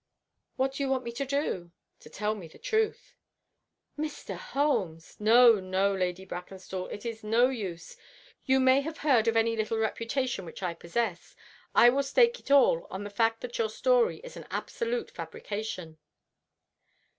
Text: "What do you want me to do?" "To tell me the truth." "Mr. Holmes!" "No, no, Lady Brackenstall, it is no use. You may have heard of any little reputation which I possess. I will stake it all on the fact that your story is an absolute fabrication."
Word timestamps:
"What 0.55 0.73
do 0.73 0.81
you 0.83 0.89
want 0.89 1.03
me 1.03 1.11
to 1.11 1.27
do?" 1.27 1.73
"To 1.99 2.09
tell 2.09 2.33
me 2.33 2.47
the 2.47 2.57
truth." 2.57 3.13
"Mr. 3.99 4.35
Holmes!" 4.35 5.15
"No, 5.19 5.59
no, 5.59 5.93
Lady 5.93 6.25
Brackenstall, 6.25 6.87
it 6.87 7.05
is 7.05 7.23
no 7.23 7.49
use. 7.49 7.97
You 8.43 8.59
may 8.59 8.81
have 8.81 8.97
heard 9.05 9.27
of 9.27 9.37
any 9.37 9.55
little 9.55 9.77
reputation 9.77 10.43
which 10.43 10.63
I 10.63 10.73
possess. 10.73 11.35
I 11.75 11.89
will 11.91 12.01
stake 12.01 12.39
it 12.39 12.49
all 12.49 12.87
on 12.89 13.03
the 13.03 13.11
fact 13.11 13.41
that 13.41 13.59
your 13.59 13.69
story 13.69 14.17
is 14.23 14.35
an 14.35 14.47
absolute 14.49 15.11
fabrication." 15.11 15.99